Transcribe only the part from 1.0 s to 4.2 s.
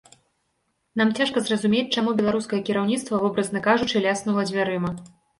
цяжка зразумець, чаму беларускае кіраўніцтва, вобразна кажучы,